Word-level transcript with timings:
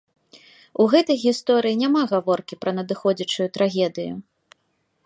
У 0.83 0.87
гэтай 0.93 1.17
гісторыі 1.25 1.79
няма 1.83 2.01
гаворкі 2.15 2.59
пра 2.65 2.71
надыходзячую 2.79 3.47
трагедыю. 3.61 4.13